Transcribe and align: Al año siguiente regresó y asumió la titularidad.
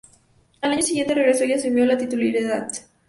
Al 0.61 0.71
año 0.71 0.81
siguiente 0.81 1.13
regresó 1.13 1.43
y 1.45 1.53
asumió 1.53 1.85
la 1.85 1.95
titularidad. 1.95 2.71